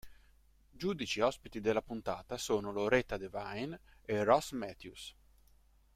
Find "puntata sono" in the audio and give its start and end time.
1.83-2.71